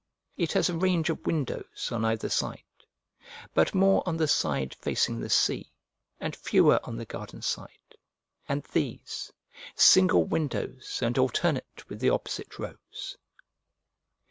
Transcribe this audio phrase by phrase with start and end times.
[0.35, 2.63] It has a range of windows on either side,
[3.53, 5.71] but more on the side facing the sea,
[6.19, 7.69] and fewer on the garden side,
[8.49, 9.31] and these,
[9.75, 13.15] single windows and alternate with the opposite rows.